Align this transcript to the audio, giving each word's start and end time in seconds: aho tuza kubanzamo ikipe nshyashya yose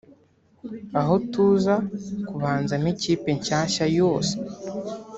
aho 0.99 1.13
tuza 1.31 1.75
kubanzamo 2.27 2.87
ikipe 2.93 3.29
nshyashya 3.37 3.85
yose 3.99 4.33